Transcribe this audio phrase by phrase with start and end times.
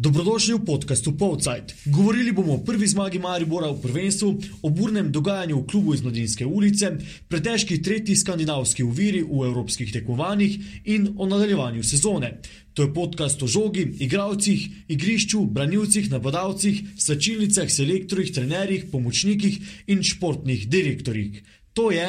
[0.00, 1.74] Dobrodošli v podkastu Povcajt.
[1.92, 4.28] Govorili bomo o prvi zmagi Maribora v prvenstvu,
[4.64, 6.96] o burnem dogajanju v klubu iz Mladinske ulice,
[7.28, 10.56] pretežki tretji skandinavski uviri v evropskih tekmovanjih
[10.88, 12.40] in o nadaljevanju sezone.
[12.72, 20.64] To je podcast o žogi, igravcih, igrišču, branilcih, napadalcih, slačilnicah, selektorjih, trenerjih, pomočnikih in športnih
[20.64, 21.44] direktorjih.
[21.76, 22.08] To je.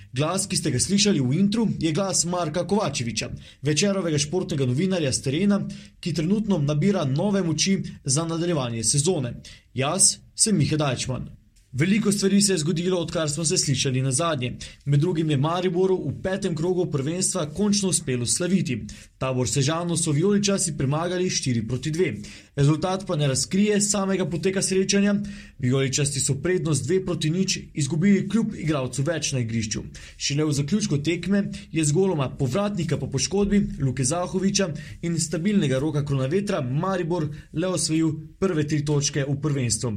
[0.13, 3.29] Glas, ki ste ga slišali v intru, je glas Marka Kovačeviča,
[3.63, 5.61] večerovega športnega novinarja z terena,
[5.99, 9.37] ki trenutno nabira nove moči za nadaljevanje sezone.
[9.73, 11.40] Jaz sem Miha Dajčman.
[11.73, 14.57] Veliko stvari se je zgodilo, odkar smo se slišali na zadnje.
[14.85, 18.85] Med drugim je Mariboru v petem krogu prvenstva končno uspelo slaviti.
[19.17, 22.25] Tabor Sežano so vijoličasi premagali 4 proti 2.
[22.55, 25.15] Rezultat pa ne razkrije samega poteka srečanja.
[25.59, 29.83] Vijoličasti so prednost 2 proti nič izgubili kljub igralcu več na igrišču.
[30.17, 34.69] Šele v zaključku tekme je z goloma povratnika po poškodbi Luke Zahoviča
[35.01, 39.93] in stabilnega roka kronavetra Maribor le osvojil prve tri točke v prvenstvu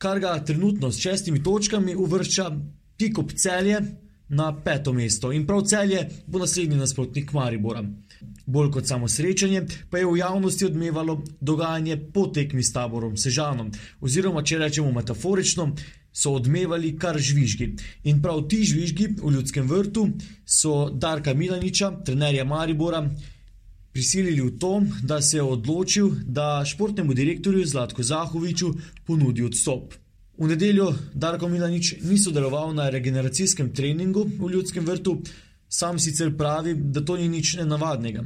[0.00, 2.50] kar ga trenutno s šestimi točkami uvršča
[2.96, 3.80] tik ob celje
[4.28, 5.32] na peto mesto.
[5.32, 7.84] In prav celje bo naslednji nasprotnik Maribora.
[8.46, 13.70] Bolj kot samo srečanje, pa je v javnosti odmevalo dogajanje po tekmi s taborom Sežanom,
[14.00, 15.72] oziroma če rečemo metaforično,
[16.12, 17.68] so odmevali kar žvižgi.
[18.04, 20.08] In prav ti žvižgi v ljudskem vrtu
[20.46, 23.04] so Darka Milaniča, trenerja Maribora,
[23.92, 28.74] prisilili v to, da se je odločil, da športnemu direktorju Zlatko Zahoviču
[29.06, 29.94] ponudi odstop.
[30.38, 35.20] V nedeljo Darko Milanič ni sodeloval na regeneracijskem treningu v ljudskem vrtu,
[35.68, 38.24] sam sicer pravi, da to ni nič nenavadnega.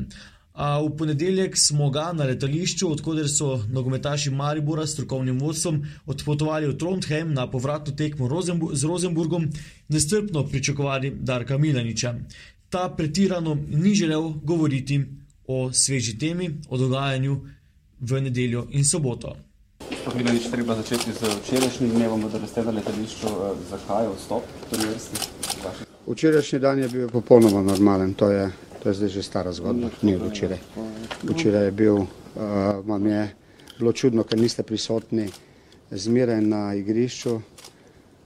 [0.54, 6.68] A v ponedeljek smo ga na letališču, odkuder so nogometaši Maribora s strokovnim vodstvom odpotovali
[6.70, 8.30] v Trondheim na povratno tekmo
[8.72, 9.48] z Rosenburgom,
[9.88, 12.14] nestrpno pričakovali Darka Milaniča.
[12.70, 15.02] Ta pretirano ni želel govoriti
[15.46, 17.40] o sveži temi, o dogajanju
[18.00, 19.36] v nedeljo in soboto.
[19.84, 23.28] Sploh ni nič treba začeti z včerajšnjim dnevom, da ste na letališču,
[23.70, 25.16] zakaj vstop pri vrsti?
[26.06, 28.50] Včerajšnji dan je bil popolnoma normalen, to je,
[28.82, 30.60] to je zdaj že stara zgodba, ni od včeraj.
[31.22, 32.08] Včeraj je bil, uh,
[32.84, 33.22] vam je
[33.78, 35.28] bilo čudno, ker niste prisotni
[35.90, 37.40] zmeraj na igrišču,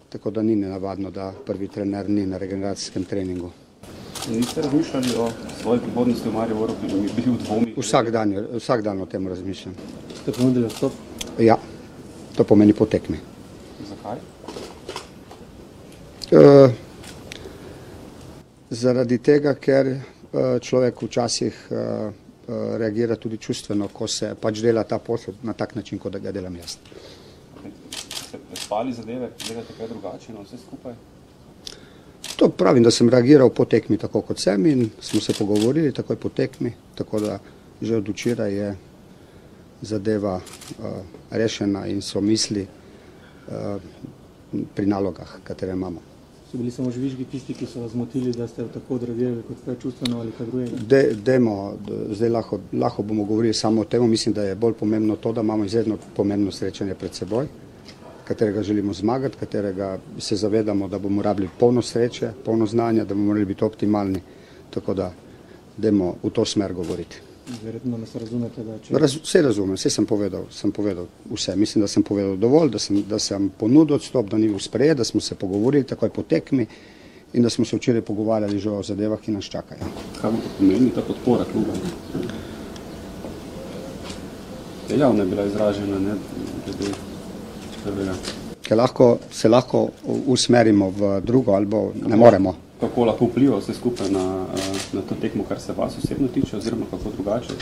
[0.08, 3.50] tako da ni nenavadno, da prvi trener ni na regeneracijskem treningu.
[4.30, 5.30] Niste razmišljali o
[5.62, 7.74] svoji prihodnosti v Mariboru, ki bi bili v dvomi?
[7.76, 9.74] Vsak dan, vsak dan o tem razmišljam.
[10.22, 10.92] Ste ponudili odstop?
[11.38, 11.56] Ja,
[12.36, 13.18] to pomeni potekmi.
[13.88, 14.18] Zakaj?
[16.28, 16.70] Uh,
[18.70, 20.00] zaradi tega, ker uh,
[20.60, 22.12] človek včasih uh,
[22.76, 26.32] reagira tudi čustveno, ko se pač dela ta posel na tak način, kot da ga
[26.32, 26.76] delam jaz.
[28.28, 30.92] Ste prespali zadeve, gledate kaj drugače na vse skupaj?
[32.36, 36.16] To pravim, da sem reagiral po tekmi tako kot sem in smo se pogovorili takoj
[36.16, 37.38] po tekmi, tako da
[37.82, 38.76] že od včeraj je
[39.82, 40.84] zadeva uh,
[41.30, 42.66] rešena in so misli
[43.48, 43.82] uh,
[44.74, 46.00] pri nalogah, katere imamo.
[46.50, 49.76] So bili samo žvižgi tisti, ki so vas zmotili, da ste tako odreagirali kot kaj
[49.82, 50.76] čustveno ali kaj drugega?
[50.88, 51.76] De, demo,
[52.10, 55.40] zdaj lahko, lahko bomo govorili samo o tem, mislim, da je bolj pomembno to, da
[55.40, 57.46] imamo izredno pomembno srečanje pred seboj
[58.28, 63.26] katerega želimo zmagati, katerega se zavedamo, da bomo rabili polno sreče, polno znanja, da bomo
[63.26, 64.20] morali biti optimalni.
[64.70, 65.12] Tako da,
[65.76, 67.22] dajmo v to smer govoriti.
[67.64, 68.98] Verjetno nas razumete, da če.
[69.00, 71.56] Raz, vse razumem, vse sem povedal, sem povedal vse.
[71.56, 74.98] Mislim, da sem povedal dovolj, da sem, da sem ponudil odstop, da ni bil sprejet,
[75.00, 76.66] da smo se pogovorili takoj po tekmi
[77.32, 79.88] in da smo se včeraj pogovarjali že o zadevah, ki nas čakajo.
[80.20, 81.72] Kaj bo pomeni, ta podpora kluba?
[84.96, 86.14] Javno je bila izražena, ne,
[86.66, 87.07] glede
[88.62, 89.88] Ker lahko, se lahko
[90.26, 91.66] usmerimo v drugo ali
[92.06, 92.54] ne moremo.
[92.80, 94.46] Kako lahko vpliva vse skupaj na,
[94.92, 97.54] na to tekmo, kar se vas osebno tiče, oziroma kako drugače?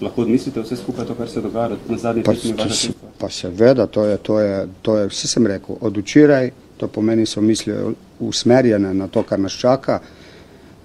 [0.00, 3.10] Lahko odmislite vse skupaj to, kar se dogaja na zadnji tekmi vaše tekme?
[3.18, 7.26] Pa seveda, to je, to je, to je, vse sem rekel, od včeraj, to pomeni,
[7.26, 7.74] so misli
[8.20, 10.00] usmerjene na to, kar nas čaka,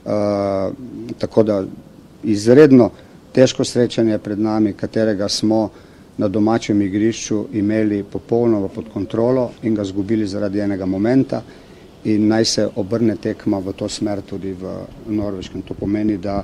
[0.05, 0.11] uh,
[1.19, 1.63] tako da
[2.23, 2.89] izredno
[3.31, 5.69] težko srečanje pred nami, katerega smo
[6.21, 11.41] na domačem igrišču imeli popolnoma pod kontrolo in ga zgubili zaradi enega momenta
[12.03, 14.75] in naj se obrne tekma v to smer tudi v
[15.07, 15.61] Norveškem.
[15.61, 16.43] To pomeni, da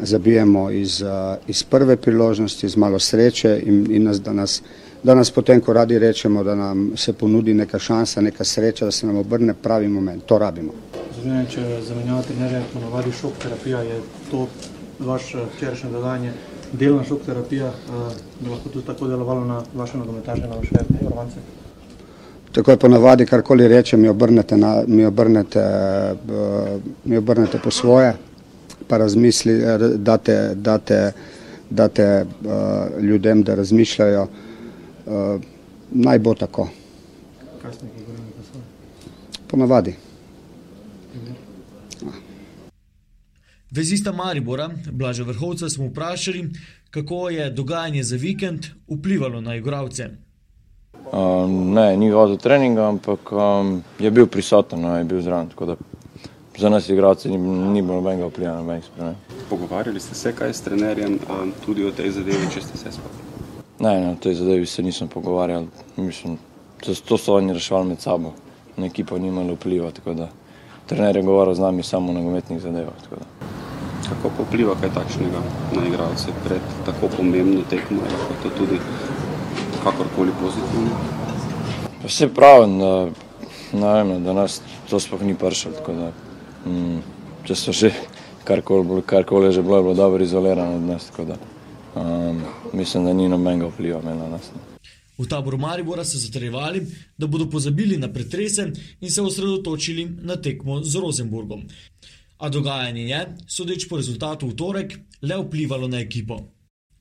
[0.00, 4.62] zabijemo iz, uh, iz prve priložnosti, z malo sreče in, in nas, da, nas,
[5.02, 8.90] da nas potem, ko radi rečemo, da nam se ponudi neka šansa, neka sreča, da
[8.90, 10.24] se nam obrne pravi moment.
[10.24, 10.72] To rabimo.
[11.24, 14.00] Me, če zamenjava trenerja, ponovadi šok terapija, je
[14.30, 14.48] to
[14.98, 16.32] vaše včerajšnje dodanje,
[16.72, 17.72] delna šok terapija,
[18.40, 20.70] bi lahko tudi tako delovalo na vaše nogometaše, na vaše
[21.02, 21.36] varovance?
[22.52, 28.12] Tako je ponavadi, karkoli rečem, mi obrnete, na, mi, obrnete, uh, mi obrnete po svoje,
[28.88, 29.62] pa razmisli,
[29.96, 31.12] date, date,
[31.70, 34.26] date uh, ljudem, da razmišljajo.
[35.90, 36.68] Naj bo tako.
[37.62, 38.64] Kaj ste nekaj govorili po svoje?
[43.74, 46.50] Vezista Maribora, Blaža Vrhovca, smo vprašali,
[46.90, 50.08] kako je dogajanje za vikend vplivalo na igralce.
[51.12, 55.48] Um, ne, ni hodil treninga, ampak um, je bil prisoten, no, je bil zraven.
[55.48, 55.76] Tako da
[56.58, 59.16] za nas, igralce, ni, ni bilo nobenega vpliva na sprememb.
[59.50, 63.56] Pogovarjali ste se kaj s trenerjem um, tudi o tej zadevi, če ste se spomnili?
[63.80, 65.64] Ne, ne, o tej zadevi se nisem pogovarjal.
[65.96, 66.36] Mislim,
[66.84, 68.34] to, to so oni reševali med sabo.
[68.76, 70.28] Na ekipo ni imelo vpliva, tako da
[70.86, 73.51] trener je govoril z nami samo o nogometnih zadevah.
[74.12, 75.40] Kako pa vpliva kaj takšnega
[75.72, 78.80] na igralce pred tako pomembno tekmo, je lahko to tudi
[79.84, 80.90] kakorkoli pozitivno?
[82.02, 82.92] Pa Vse pravim, da,
[83.72, 84.60] ne vem, da nas
[84.90, 85.74] to sploh ni pršalo.
[85.74, 86.12] tako da,
[86.66, 87.00] Mm,
[87.42, 87.88] če so že
[88.44, 91.10] karkoli karkoli je že bilo, je bilo dobro izolirano od nas.
[91.10, 91.36] tako Da,
[91.94, 92.42] um,
[92.72, 94.50] mislim, da ni nobenega vpliva na nas.
[94.54, 94.60] no.
[95.18, 96.86] V taboru Maribora so zatrjevali,
[97.18, 98.70] da bodo pozabili na pretrese
[99.00, 101.62] in se osredotočili na tekmo z Rosenburgom.
[102.42, 106.40] A dogajanje je, sodeč po rezultatu v torek, le vplivalo na ekipo.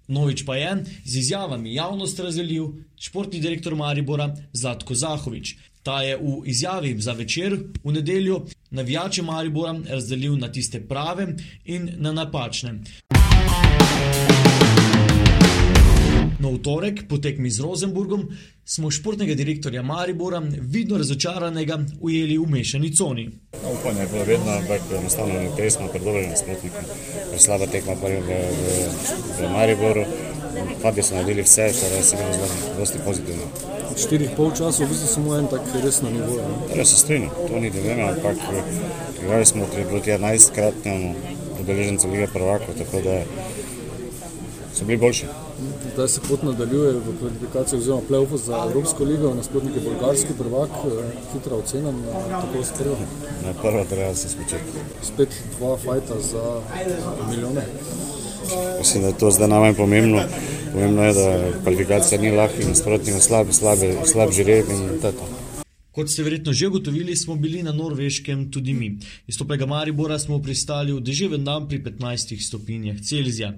[0.07, 2.67] Novič pa je z izjavami javnost razdelil
[2.99, 5.55] športni direktor Maribora Zlatko Zahovič.
[5.83, 11.33] Ta je v izjavi za večer v nedeljo navijače Maribora razdelil na tiste prave
[11.65, 12.77] in na napačne.
[16.41, 18.33] No, v torek, po tekmi z Rosenburgom,
[18.65, 23.29] smo športnega direktorja Maribora vidno razočaranega ujeli v mešani coni.
[23.61, 26.81] Upanje je bilo vedno, ampak enostavno ne pesmo pred dobrim nasprotnikom.
[27.37, 28.63] Slaba tekma prvi v, v,
[29.37, 30.05] v Mariboru.
[30.81, 33.45] Fabio so naredili vse, kar je seveda zelo pozitivno.
[33.91, 36.73] Od štirih polčasov v bistvu samo en tak res na nivoju.
[36.73, 38.41] Res se strinjam, to ni dilema, ampak
[39.21, 41.13] igrali smo tri- proti 11-kratnemu
[41.61, 43.21] udeležencu Lige prvakov, tako da
[44.73, 45.50] so bili boljši.
[45.93, 50.69] Zdaj se pot nadaljuje v kvalifikaciji oziroma play-offu za Evropsko ligo, nasprotnik je bolgarski prvak,
[50.69, 52.95] eh, hitra ocena na tako sprejel.
[53.45, 54.71] Na prvo treba se spočeti.
[55.01, 56.61] Spet dva fajta za
[57.29, 57.65] milijone.
[58.79, 60.23] Mislim, da je to zdaj najmanj pomembno.
[60.71, 65.07] Pomembno je, da kvalifikacija ni lahka in nasprotnik ima slab, slab, slab žreb in to
[65.07, 65.27] je to.
[65.91, 68.97] Kot ste verjetno že ugotovili, smo bili na Norveškem tudi mi.
[69.27, 73.53] Iz toplega Maribora smo pristali v deževen dan pri 15 stopinjah Celzija.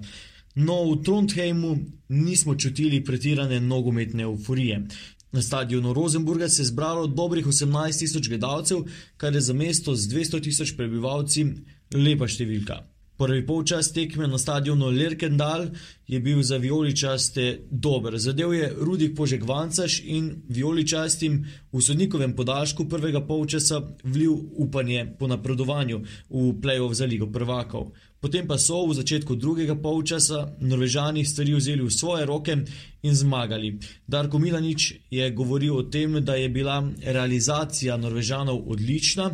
[0.54, 1.76] No, v Trondheimu
[2.08, 4.86] nismo čutili pretirane nogometne euforije.
[5.32, 8.84] Na stadionu Rosenburga se je zbralo dobrih 18 tisoč gledalcev,
[9.16, 11.46] kar je za mesto z 200 tisoč prebivalci
[11.94, 12.84] lepa številka.
[13.18, 15.68] Prvi polčas tekme na stadionu Lerkendal
[16.06, 18.18] je bil za vijoličaste dober.
[18.18, 25.26] Zadev je Rudik Požek Vancaš in vijoličastim v sodnikovem podaljšku prvega polčasa vlil upanje po
[25.26, 26.00] napredovanju
[26.30, 27.92] v play-off za Ligo prvakov.
[28.24, 32.56] Potem pa so v začetku drugega polčasa Norvežani stvari vzeli v svoje roke
[33.04, 33.76] in zmagali.
[34.08, 39.28] Darko Milanič je govoril o tem, da je bila realizacija Norvežanov odlična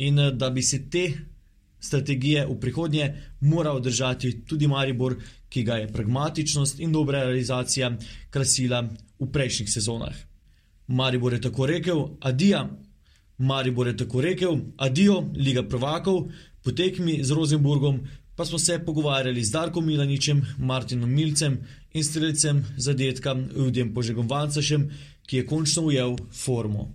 [0.00, 1.12] in eh, da bi se te
[1.76, 5.18] strategije v prihodnje moral držati tudi Maribor,
[5.52, 7.92] ki ga je pragmatičnost in dobra realizacija
[8.30, 8.80] krasila
[9.20, 10.16] v prejšnjih sezonah.
[10.88, 12.64] Maribor je tako rekel, adija.
[13.38, 16.30] Maribor je tako rekel, adijo, Liga prvakov,
[16.62, 18.00] po tekmi z Rosenburgom
[18.42, 21.58] pa smo se pogovarjali z Darkom Milaničem, Martinom Milcem
[21.92, 24.88] in streljcem zadetka Udjem Požegom Vancašem,
[25.26, 26.88] ki je končno ujel formo.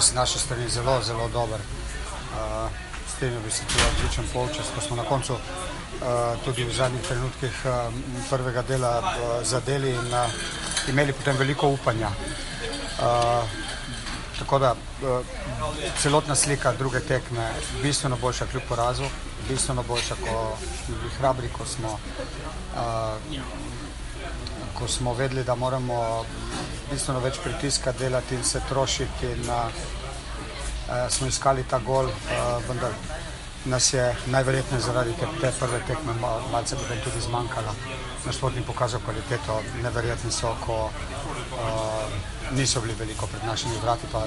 [0.00, 1.60] Z naše strani zelo, zelo dober.
[1.60, 2.72] Uh,
[3.16, 5.40] Strenil bi se tudi odličen polčas, ko smo na koncu uh,
[6.44, 7.92] tudi v zadnjih trenutkih uh,
[8.30, 10.32] prvega dela uh, zadeli in uh,
[10.88, 12.08] imeli potem veliko upanja.
[12.08, 13.63] Uh,
[14.44, 15.26] tako da uh,
[16.02, 17.48] celotna slika druge tekme
[17.82, 19.04] bistveno boljša kljub porazu,
[19.48, 23.40] bistveno boljša, ko smo bili hrabri, ko smo uh,
[24.74, 26.24] ko smo vedeli, da moramo
[26.90, 29.32] bistveno več pritiska delati in se trošiti.
[29.32, 29.72] In, uh,
[30.88, 32.92] uh, smo iskali ta gol, uh, vendar
[33.64, 37.72] nas je najverjetneje zaradi te, te prve tekme mal, malce potem tudi zmanjkalo.
[38.26, 40.90] Naš športnik pokazal kvaliteto, neverjetno visoko.
[41.56, 44.26] Uh, niso bili veliko pred našimi vrati, pa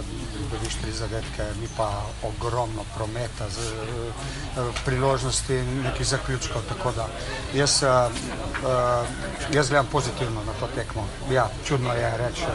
[0.51, 6.61] dobiš tri zadetke, mi pa ogromno prometa, z, uh, priložnosti, nekih zaključkov.
[6.69, 7.07] Tako da
[7.53, 11.07] jaz, uh, uh, jaz gledam pozitivno na to tekmo.
[11.31, 12.45] Ja, čudno je reči,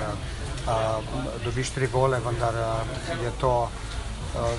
[1.45, 2.55] dobiš tri gole, vendar
[3.25, 3.69] je to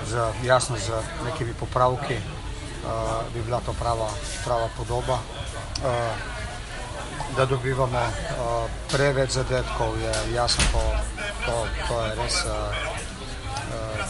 [0.09, 0.91] z, jasno z
[1.25, 2.17] nekimi popravki,
[3.33, 4.09] bi bila to prava,
[4.45, 5.19] prava podoba.
[7.37, 10.83] Da dobivamo uh, preveč zadetkov, je jasno, to,
[11.45, 11.55] to,
[11.87, 12.51] to je res uh,
[13.73, 14.05] uh,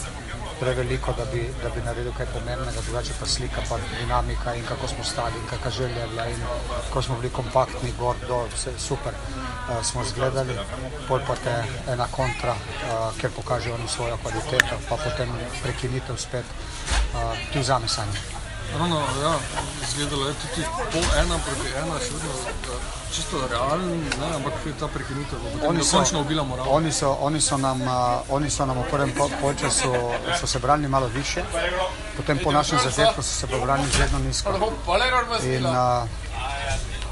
[0.60, 4.88] preveliko, da bi, da bi naredil kaj pomembnega, drugače pa slika, pa dinamika in kako
[4.88, 6.44] smo stali in kakšna želja je bila in
[6.88, 10.60] kako smo bili kompaktni, gor, do, vse super uh, smo zgledali,
[11.08, 11.58] pol pa te
[11.96, 15.32] ena kontra, uh, ker pokaže oni svojo kvaliteto, pa potem
[15.64, 18.43] prekinitev spet, uh, ti vzame sanje.
[18.80, 19.34] Ravno, ja,
[19.84, 22.34] izgledalo je tudi po ena proti ena, še vedno
[23.14, 26.66] čisto realen, ne, ampak ta prekinitev potem dokončno ubila moral.
[26.70, 29.94] Oni so, oni so nam, uh, oni so nam v prvem polčasu
[30.40, 31.44] so se branili malo više,
[32.18, 34.50] potem po našem zadetku so se branili zelo nizko.
[35.44, 36.10] In, uh,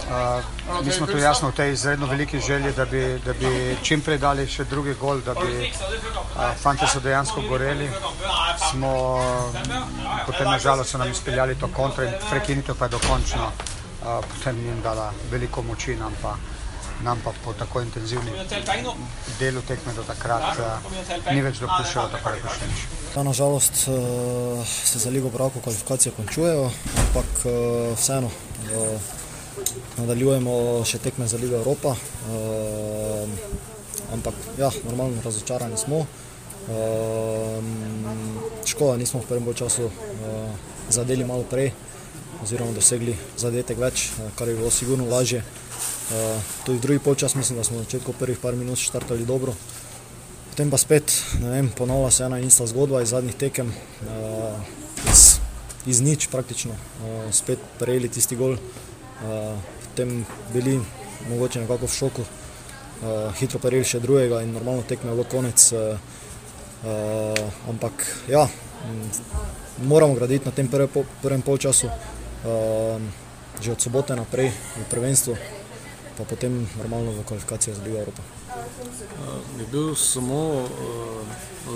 [0.01, 0.43] Uh,
[0.85, 4.17] mi smo tu jasno v tej izredno veliki želji, da bi, da bi čim prej
[4.17, 7.89] dali še drugi gol, da bi uh, fanti so dejansko goreli.
[8.71, 8.93] Smo,
[10.25, 14.81] potem nažalost so nam izpeljali to kontra in prekinitev pa je dokončno uh, potem jim
[14.81, 16.35] dala veliko moči nam pa.
[17.01, 18.33] Nam pa po tako intenzivnem
[19.39, 20.91] delu tekme do takrat uh,
[21.33, 22.59] ni več dopuščalo tako rekoč.
[23.15, 23.87] Ja, nažalost
[24.69, 26.69] se za Ligo Bravo kvalifikacije končujejo,
[27.05, 27.41] ampak
[27.97, 28.29] vseeno.
[29.99, 31.91] Nadaljujemo še tekme za Ligo Evropa.
[32.31, 33.27] Uh,
[34.15, 36.05] ampak, ja, normalno razočarani smo.
[36.71, 37.57] Uh,
[38.65, 39.95] škoda, nismo v prvem času uh,
[40.93, 41.73] zadeli malo prej,
[42.39, 45.41] oziroma dosegli zadetek več, uh, kar je bilo sigurno lažje.
[45.43, 49.55] Uh, tudi drugi polčas mislim, da smo na začetku prvih par minut štartali dobro.
[50.51, 51.11] Potem pa spet,
[51.43, 53.73] ne vem, ponovila se ena ista zgodba iz zadnjih tekem.
[54.05, 54.55] Uh,
[55.11, 55.41] iz,
[55.91, 58.55] iz nič praktično, uh, spet prejeli tisti gol
[59.21, 60.79] potem bili
[61.29, 62.25] mogoče nekako v šoku,
[63.39, 65.73] hitro prejeli še drugega in normalno tekme bilo konec.
[67.69, 68.47] Ampak ja,
[69.85, 70.87] moramo graditi na tem prve,
[71.21, 71.89] prvem polčasu,
[73.61, 75.37] že od sobote naprej v prvenstvu,
[76.17, 78.40] pa potem normalno v kvalifikacijah za Ligo Evropa.
[79.59, 80.67] Je bil samo uh,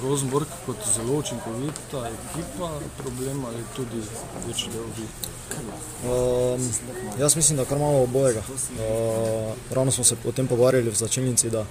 [0.03, 4.01] Rosenborg kot zelo učinkovita ekipa, problem ali tudi
[4.47, 5.07] večji del vi?
[6.09, 6.69] Um,
[7.19, 8.39] jaz mislim, da kar malo obojega.
[8.39, 11.65] Uh, ravno smo se o tem pogovarjali v začetnici, da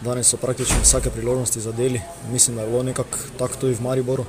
[0.00, 2.00] danes so praktično vsake priložnosti zadeli.
[2.32, 4.24] Mislim, da je bilo nekako tako tudi v Mariboru.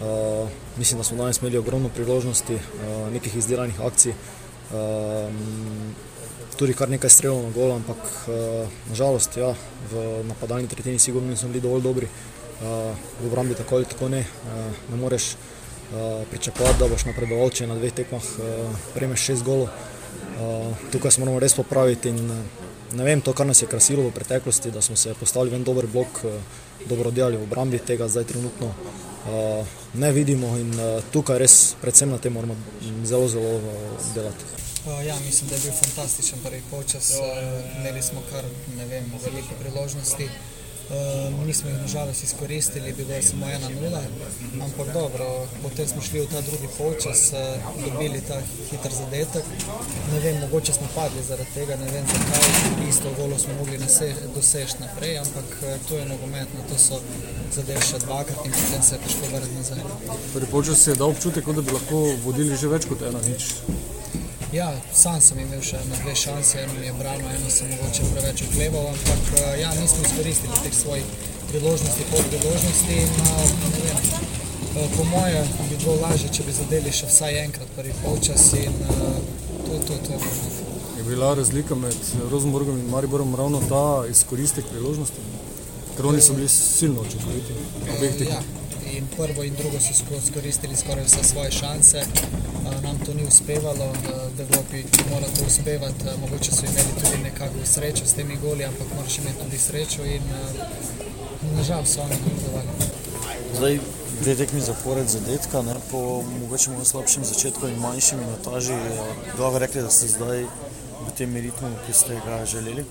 [0.00, 4.12] Uh, mislim, da smo danes imeli ogromno priložnosti, uh, nekih izdelanih akcij.
[4.12, 4.76] Uh,
[6.62, 7.98] tudi kar nekaj strelov na gol, ampak
[8.30, 9.50] uh, nažalost ja,
[9.90, 12.06] v napadalni tretjini sigurno nismo bili dovolj dobri.
[12.62, 17.50] Uh, v obrambi tako ali tako ne, uh, ne moreš uh, pričakovati, da boš napredoval,
[17.50, 19.74] če na dveh tekmah uh, prejmeš šest golov.
[20.38, 22.30] Uh, tukaj se moramo res popraviti in
[22.94, 25.90] ne vem, to, kar nas je krasilo v preteklosti, da smo se postavili en dober
[25.90, 26.38] blok, uh,
[26.86, 29.66] dobro delali v obrambi, tega zdaj trenutno uh,
[29.98, 32.54] ne vidimo in uh, tukaj res predvsem na tem moramo
[33.02, 34.61] zelo, zelo uh, delati.
[34.86, 37.10] Uh, ja, mislim, da je bil fantastičen prvi polčas.
[37.10, 38.44] Uh, imeli smo kar
[38.90, 40.28] vem, veliko priložnosti.
[40.90, 44.02] Uh, nismo jih nažalost izkoristili, bilo je samo ena nula,
[44.62, 47.38] ampak dobro, potem smo šli v ta drugi polčas, uh,
[47.84, 49.44] dobili ta hiter zadetek.
[50.12, 52.48] Ne vem, mogoče smo padli zaradi tega, ne vem zakaj,
[52.88, 53.78] isto golo smo mogli
[54.34, 57.00] doseči naprej, ampak uh, to je nogometno, to so
[57.54, 59.78] zadeve še dvakrat in potem se je prišlo vrniti nazaj.
[60.34, 63.54] Prvi polčas je dal občutek, da bi lahko vodili že več kot ena nič.
[64.52, 68.08] Ja, sam sem imel še na dve šanse, eno mi je brano, eno sem mogoče
[68.12, 71.06] preveč okleval, ampak eh, ja, nismo izkoristili teh svojih
[71.48, 72.98] priložnosti, pol priložnosti.
[73.00, 73.08] In,
[73.78, 74.02] vem,
[74.76, 75.40] eh, po moje
[75.70, 79.18] bi bilo lažje, če bi zadeli še vsaj enkrat prvi polčas in eh,
[79.64, 80.20] to, to, to.
[80.98, 85.30] Je bila razlika med Rosenborgom in Mariborom ravno ta izkoristek priložnosti?
[85.96, 87.56] Ker oni so bili silno učinkoviti.
[88.28, 88.42] Ja,
[88.96, 92.02] in prvo in drugo so izkoristili skoraj vse svoje šanse.
[92.82, 93.92] Nam to ni uspevalo,
[94.36, 96.04] v Evropi mora to uspevati.
[96.20, 100.22] Mogoče so imeli tudi nekakšno srečo s temi goli, ampak moraš imeti tudi srečo in
[101.56, 102.68] nažal so oni napredovali.
[103.56, 103.78] Zdaj,
[104.20, 108.74] dve tekmi zapored zadetka, ne, po mogoče malo slabšem začetku in manjši minutaži,
[109.36, 110.44] glavo rekli, da ste zdaj
[111.06, 112.84] v tem ritmu, ki ste ga želeli?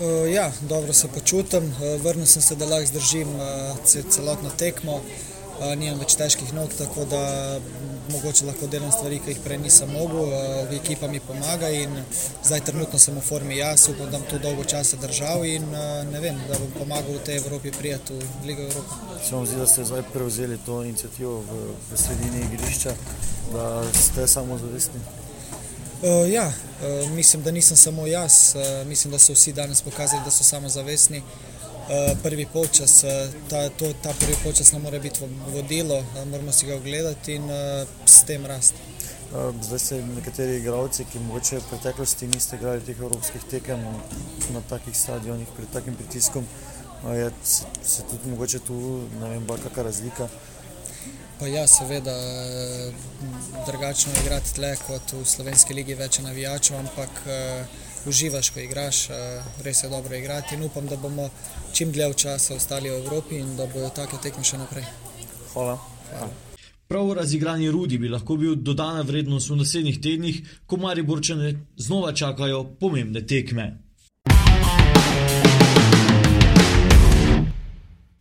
[0.00, 5.00] Uh, ja, dobro se počutim, uh, vrnil sem se, da lahko zdržim uh, celotno tekmo,
[5.76, 7.20] nimam več težkih nog, tako da
[8.12, 10.30] mogoče lahko delam stvari, ki jih prej nisem mogel,
[10.76, 11.96] ekipa mi pomaga in
[12.46, 15.66] zdaj trenutno sem v formi jaz, upam, da bom tu dolgo časa držal in
[16.12, 19.02] ne vem, da bom pomagal v tej Evropi prijeti v Ligo Evrope.
[19.18, 22.94] Se vam zdi, da ste zdaj prevzeli to inicijativo v, v sredini igrišča,
[23.50, 23.66] da
[23.98, 25.02] ste samozavestni?
[26.02, 30.22] Uh, ja, uh, mislim, da nisem samo jaz, uh, mislim, da so vsi danes pokazali,
[30.24, 31.18] da so samozavestni.
[31.18, 33.10] Uh, prvi počas, uh,
[33.50, 35.20] ta, to, ta prvi počas nam mora biti
[35.54, 38.76] vodilo, uh, moramo si ga ogledati in uh, s tem rasti.
[39.32, 43.82] Uh, zdaj ste nekateri igralci, ki mogoče v preteklosti niste igrali teh evropskih tekem
[44.52, 46.46] na takih stadionih, pred takim pritiskom.
[47.02, 50.28] Uh, je se, se tudi mogoče tu, ne vem, kakšna razlika?
[51.38, 52.14] Pa ja, seveda,
[53.66, 59.04] drugačno je igrati tle kot v slovenski ligi, več navijačev, ampak uh, uživaš, ko igraš,
[59.10, 61.28] uh, res je dobro igrati in upam, da bomo
[61.72, 64.90] čim dlje časa ostali v Evropi in da bodo take tekme še naprej.
[65.52, 65.78] Hvala.
[66.10, 66.30] Hvala.
[66.88, 72.12] Prav razigrani Rudi bi lahko bil dodana vrednost v naslednjih tednih, ko Mari Borčane znova
[72.12, 73.76] čakajo pomembne tekme.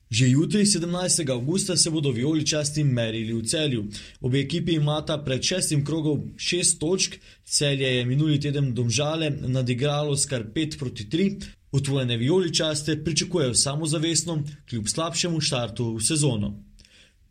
[0.10, 1.30] Že jutri, 17.
[1.30, 3.86] augusta, se bodo vijoličasti merili v celju.
[4.22, 10.46] Obe ekipi imata pred šestim krogom šest točk, celje je minuli teden domžale nadigralo skar
[10.54, 11.44] 5 proti 3.
[11.72, 16.54] Utvojene vijoličaste pričakujejo samozavestno, kljub slabšemu štartu v sezono.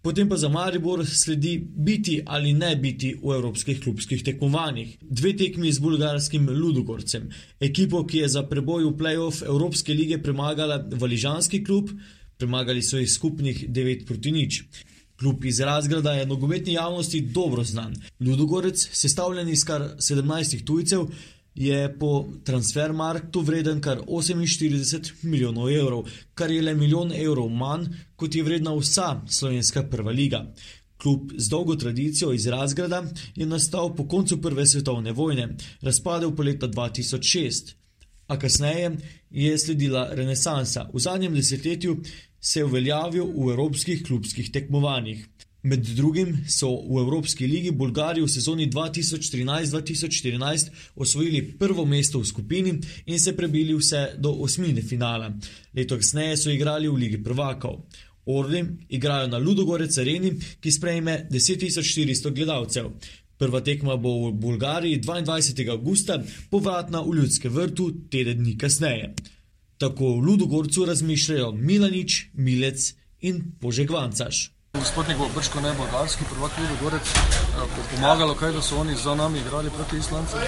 [0.03, 4.99] Potem pa za Maribor sledi biti ali ne biti v evropskih klubskih tekmovanjih.
[5.01, 7.31] Dve tekmi z bulgarskim Ludogorcem,
[7.61, 11.91] ekipo, ki je za preboj v playoff Evropske lige premagala Valižanski klub,
[12.39, 14.63] premagali so jih skupnih 9 proti nič.
[15.17, 17.95] Klub iz Razgrada je nogometni javnosti dobro znan.
[18.21, 21.07] Ludogorec, sestavljen iz kar 17 tujcev,
[21.57, 28.35] je po transfermarktu vreden kar 48 milijonov evrov, kar je le milijon evrov manj, kot
[28.35, 30.45] je vredna vsa slovenska prva liga.
[30.97, 33.03] Klub z dolgo tradicijo iz Razgrada
[33.35, 37.75] je nastal po koncu Prve svetovne vojne, razpadel pa leta 2006.
[38.27, 38.97] A kasneje
[39.31, 40.89] je sledila renesansa.
[40.93, 42.01] V zadnjem desetletju
[42.41, 45.27] se je uveljavil v evropskih klubskih tekmovanjih.
[45.67, 52.75] Med drugim so v Evropski ligi Bolgari v sezoni 2013-2014 osvojili prvo mesto v skupini
[53.07, 55.33] in se prebili vse do osmine finala.
[55.75, 57.83] Leto kasneje so igrali v Ligi prvakov.
[58.27, 62.91] Orli igrajo na Ludogorec areni, ki sprejme 10.400 gledalcev.
[63.39, 65.69] Prva tekma bo v Bolgariji 22.
[65.71, 69.13] augusta, povratna v Ljudskem vrtu teden dni kasneje.
[69.79, 74.53] Tako v Ludogorcu razmišljajo Milanič, Milec in Požegvancaš.
[74.73, 77.13] Gospodnik bo brško ne bolgarski, prvak Ludogorec,
[77.57, 80.41] bo pomagalo kaj, da so oni za nami igrali proti Islandcem?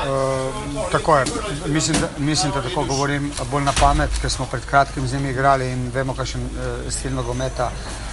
[0.00, 1.24] Uh, tako je,
[1.66, 5.30] mislim da, mislim, da tako govorim bolj na pamet, ker smo pred kratkim z njimi
[5.30, 8.09] igrali in vemo, kakšen uh, stil nogometa uh,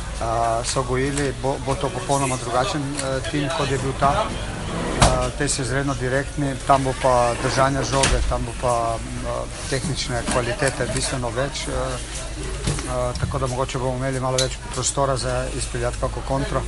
[0.65, 4.25] so gojili, bo, bo to popolnoma drugačen uh, tim, kot je bil ta.
[4.27, 10.21] Uh, te so izredno direktni, tam bo pa držanje žoge, tam bo pa uh, tehnične
[10.31, 11.67] kvalitete bistveno več.
[11.67, 16.61] Uh, uh, tako da mogoče bomo imeli malo več prostora za izpeljati kako kontro.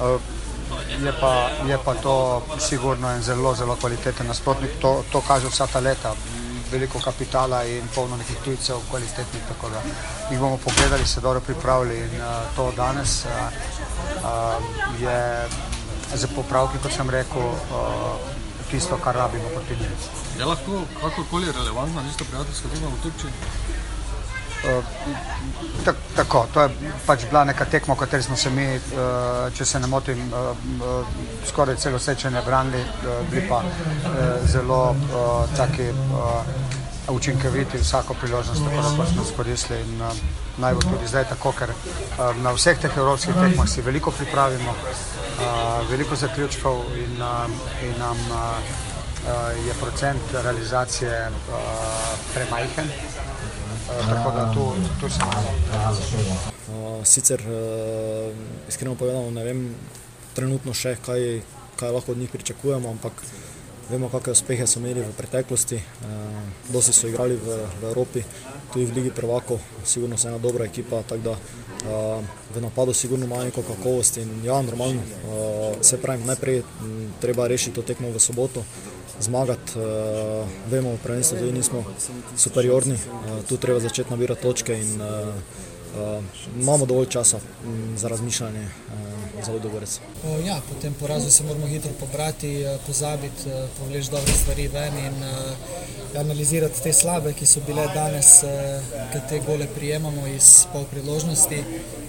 [0.00, 0.20] Uh,
[1.04, 4.70] je pa, je pa to sigurno en zelo, zelo kvaliteten nasprotnik.
[4.80, 6.14] To, to kaže vsa ta leta.
[6.70, 9.42] Veliko kapitala in polno nekih tujcev, kvalitetnih.
[9.48, 9.82] Tako da
[10.30, 13.30] jih bomo pogledali, se dobro pripravili in uh, to danes uh,
[15.00, 15.48] je
[16.14, 18.16] za popravki, kot sem rekel, uh,
[18.70, 19.92] tisto, kar rabimo proti njim.
[20.38, 23.32] Je lahko kakorkoli relevantna, niste prijateljska tema v Turčiji?
[24.64, 24.84] Uh,
[26.16, 29.80] tako, to je pač bila neka tekma, v kateri smo se mi, uh, če se
[29.80, 31.06] ne motim, uh,
[31.46, 32.82] skoraj celo sečenje branili,
[33.30, 33.62] bili pa
[34.46, 34.96] zelo
[35.56, 35.92] taki
[37.08, 40.08] učinkoviti vsako priložnost, tako da pač smo izkoristili in uh,
[40.58, 44.74] naj bo tudi zdaj tako, ker uh, na vseh teh evropskih tekmah si veliko pripravimo,
[44.74, 47.46] uh, veliko zaključkov in, uh,
[47.86, 51.62] in nam uh, uh, je procent realizacije uh,
[52.34, 52.90] premajhen.
[53.86, 57.48] Tako da tu, tu se uh, Sicer, uh,
[58.68, 59.74] iskreno povedano, ne vem
[60.34, 61.40] trenutno še, kaj,
[61.78, 63.22] kaj lahko od njih pričakujemo, ampak
[63.90, 65.78] vemo, kakšne uspehe so imeli v preteklosti.
[66.74, 68.24] Dosti so igrali v, v Evropi,
[68.72, 71.36] tudi v Ligi prvakov, sigurno so ena dobra ekipa, tako da
[72.54, 76.62] v napadu sigurno imajo neko kakovost in ja, normalno, uh, se pravi, najprej
[77.20, 78.64] treba rešiti to tekmo v soboto
[79.20, 79.78] zmagati.
[79.78, 81.84] Uh, vemo, v prvenstvu tudi nismo
[82.36, 85.08] superiorni, uh, tu treba začeti nabirati točke in uh,
[85.96, 86.24] uh,
[86.60, 88.68] imamo dovolj časa um, za razmišljanje
[89.44, 89.98] za Ludogorec.
[90.24, 94.68] Uh, ja, po tem porazu se moramo hitro pobrati, uh, pozabiti, uh, povleči dobre stvari
[94.68, 98.40] ven in uh, analizirati te slabe, ki so bile danes,
[99.12, 101.58] ki te gole prijemamo iz pol priložnosti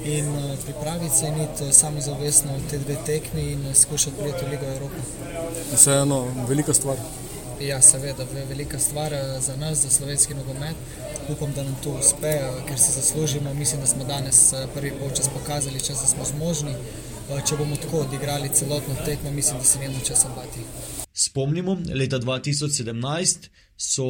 [0.05, 0.29] in
[0.63, 5.01] pripraviti se in iti samozavestno v te dve tekmi in skušati priti v Ligo Evrope.
[5.73, 6.97] Vseeno, velika stvar.
[7.59, 10.75] Ja, seveda, velika stvar za nas, za slovenski nogomet.
[11.29, 13.53] Upam, da nam to uspe, ker se zaslužimo.
[13.53, 16.75] Mislim, da smo danes prvi polčas pokazali, če smo zmožni.
[17.27, 20.61] Če bomo tako odigrali celotno tekmo, mislim, da se nimamo česa bati.
[21.13, 24.05] Spomnimo, leta 2017 so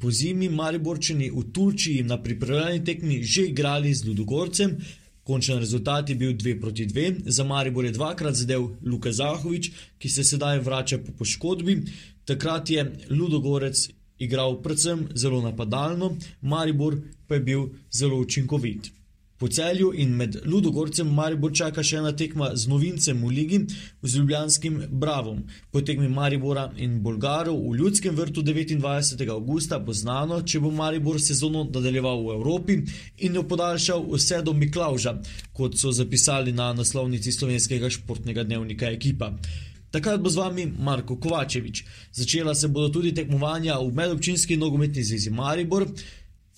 [0.00, 4.78] po zimi Mariborčani v Turčiji na pripravljalni tekmi že igrali z Ludogorcem.
[5.24, 7.12] Končen rezultat je bil 2 proti 2.
[7.26, 11.82] Za Maribor je dvakrat zadev Luka Zahovič, ki se sedaj vrača po poškodbi.
[12.24, 16.96] Takrat je Ludogorec igral predvsem zelo napadalno, Maribor
[17.28, 18.92] pa je bil zelo učinkovit.
[19.38, 23.58] Po celju in med Ludogorcem Maribor čaka še ena tekma z novincem v ligi,
[24.02, 25.40] z Ljubljanskim Bravom.
[25.74, 29.26] Po tekmi Maribora in Bolgarov v Ljudskem vrtu 29.
[29.34, 32.78] augusta bo znano, če bo Maribor sezono nadaljeval v Evropi
[33.26, 35.16] in jo podaljšal vse do Miklauža,
[35.52, 39.32] kot so zapisali na naslovnici slovenskega športnega dnevnika ekipa.
[39.90, 41.84] Takrat bo z vami Marko Kovačevič.
[42.14, 45.86] Začela se bodo tudi tekmovanja v medobčinski nogometni zvezi Maribor,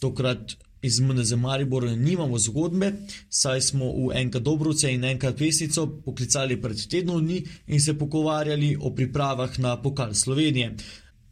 [0.01, 2.93] tokrat iz MNZ Maribor nimamo zgodbe,
[3.29, 8.77] saj smo v enka Dobrovce in enka Pesnico poklicali pred tednom dni in se pogovarjali
[8.81, 10.75] o pripravah na pokal Slovenije.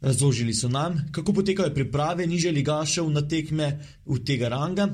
[0.01, 4.89] Razložili so nam, kako potekajo priprave niže ligašev na tekme v tega ranga.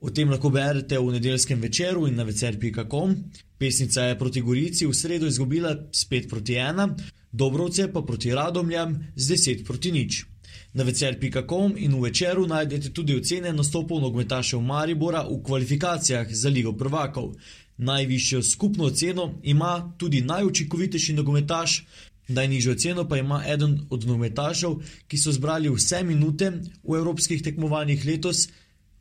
[0.00, 3.16] O tem lahko berete v nedeljskem večeru in na vecer.com.
[3.58, 6.94] Pesnica je proti Gorici v sredo izgubila s 5 proti 1,
[7.32, 10.24] Dobrovce pa proti Radomljam z 10 proti nič.
[10.72, 16.72] Na vecer.com in v večeru najdete tudi ocene nastopov nogometašev Maribora v kvalifikacijah za Ligo
[16.72, 17.34] prvakov.
[17.78, 21.86] Najvišjo skupno oceno ima tudi najučinkovitejši nogometaš,
[22.28, 24.74] najnižjo oceno pa ima eden od nogometašev,
[25.08, 26.50] ki so zbrali vse minute
[26.82, 28.48] v evropskih tekmovanjih letos.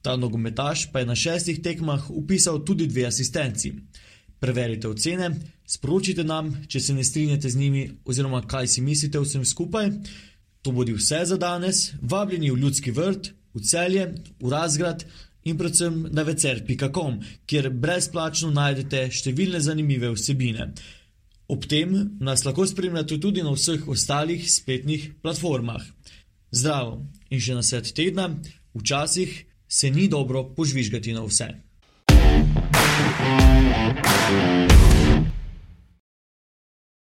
[0.01, 3.73] Ta nogometaš pa je na šestih tekmah upisal tudi dve asistenci.
[4.39, 5.32] Preverite ocene,
[5.65, 9.89] sporočite nam, če se ne strinjate z njimi, oziroma kaj si mislite vsem skupaj.
[10.67, 15.06] To bo vse za danes, vabljeni v Ljudski vrt, v celje, v razgrad
[15.47, 20.73] in predvsem na vecer.com, kjer brezplačno najdete številne zanimive vsebine.
[21.47, 25.88] Ob tem nas lahko spremljate tudi na vseh ostalih spletnih platformah.
[26.51, 26.99] Zdravo
[27.32, 28.27] in še na svet tedna,
[28.75, 31.47] včasih se ni dobro požvižgati na vse.
[34.27, 34.87] thank you